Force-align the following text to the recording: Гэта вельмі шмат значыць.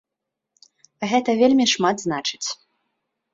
Гэта 1.11 1.35
вельмі 1.41 1.65
шмат 1.75 1.97
значыць. 2.07 2.43